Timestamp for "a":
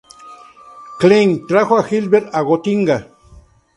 1.77-1.85, 2.33-2.41